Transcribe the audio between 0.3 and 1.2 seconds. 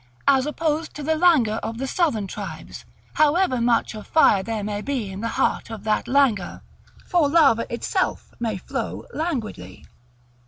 opposed to the